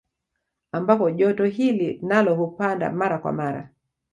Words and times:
Ambapo 0.71 1.11
joto 1.11 1.45
hili 1.45 1.99
nalo 2.01 2.35
hupanda 2.35 2.91
mara 2.91 3.17
kwa 3.19 3.31
mara 3.31 3.69